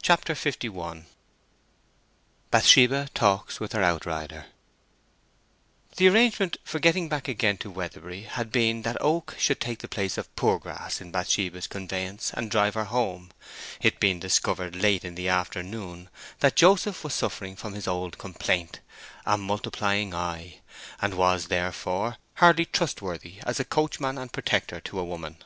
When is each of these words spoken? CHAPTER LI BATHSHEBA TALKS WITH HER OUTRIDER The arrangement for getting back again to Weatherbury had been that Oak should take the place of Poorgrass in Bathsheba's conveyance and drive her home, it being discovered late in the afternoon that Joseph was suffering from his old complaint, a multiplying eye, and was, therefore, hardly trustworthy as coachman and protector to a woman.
CHAPTER 0.00 0.36
LI 0.62 1.06
BATHSHEBA 2.52 3.08
TALKS 3.14 3.58
WITH 3.58 3.72
HER 3.72 3.82
OUTRIDER 3.82 4.46
The 5.96 6.06
arrangement 6.08 6.56
for 6.62 6.78
getting 6.78 7.08
back 7.08 7.26
again 7.26 7.56
to 7.56 7.68
Weatherbury 7.68 8.22
had 8.22 8.52
been 8.52 8.82
that 8.82 8.96
Oak 9.02 9.34
should 9.40 9.60
take 9.60 9.80
the 9.80 9.88
place 9.88 10.16
of 10.16 10.32
Poorgrass 10.36 11.00
in 11.00 11.10
Bathsheba's 11.10 11.66
conveyance 11.66 12.30
and 12.32 12.48
drive 12.48 12.74
her 12.74 12.84
home, 12.84 13.32
it 13.80 13.98
being 13.98 14.20
discovered 14.20 14.76
late 14.76 15.04
in 15.04 15.16
the 15.16 15.28
afternoon 15.28 16.08
that 16.38 16.54
Joseph 16.54 17.02
was 17.02 17.12
suffering 17.14 17.56
from 17.56 17.72
his 17.74 17.88
old 17.88 18.18
complaint, 18.18 18.78
a 19.26 19.36
multiplying 19.36 20.14
eye, 20.14 20.60
and 21.00 21.14
was, 21.14 21.48
therefore, 21.48 22.18
hardly 22.34 22.66
trustworthy 22.66 23.40
as 23.44 23.60
coachman 23.68 24.16
and 24.16 24.32
protector 24.32 24.78
to 24.78 25.00
a 25.00 25.04
woman. 25.04 25.38